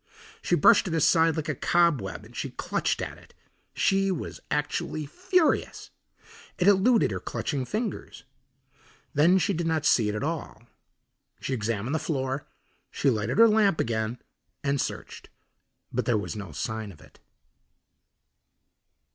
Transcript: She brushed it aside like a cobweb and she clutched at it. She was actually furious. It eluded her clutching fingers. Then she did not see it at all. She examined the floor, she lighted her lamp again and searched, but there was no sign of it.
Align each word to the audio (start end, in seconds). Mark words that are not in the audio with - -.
She 0.41 0.55
brushed 0.55 0.87
it 0.87 0.95
aside 0.95 1.35
like 1.35 1.47
a 1.47 1.53
cobweb 1.53 2.25
and 2.25 2.35
she 2.35 2.49
clutched 2.49 3.03
at 3.03 3.19
it. 3.19 3.35
She 3.75 4.09
was 4.09 4.39
actually 4.49 5.05
furious. 5.05 5.91
It 6.57 6.67
eluded 6.67 7.11
her 7.11 7.19
clutching 7.19 7.65
fingers. 7.65 8.23
Then 9.13 9.37
she 9.37 9.53
did 9.53 9.67
not 9.67 9.85
see 9.85 10.09
it 10.09 10.15
at 10.15 10.23
all. 10.23 10.63
She 11.39 11.53
examined 11.53 11.93
the 11.93 11.99
floor, 11.99 12.47
she 12.89 13.11
lighted 13.11 13.37
her 13.37 13.47
lamp 13.47 13.79
again 13.79 14.17
and 14.63 14.81
searched, 14.81 15.29
but 15.93 16.05
there 16.05 16.17
was 16.17 16.35
no 16.35 16.51
sign 16.51 16.91
of 16.91 16.99
it. 16.99 17.19